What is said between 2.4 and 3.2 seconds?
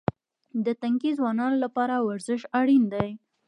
اړین دی.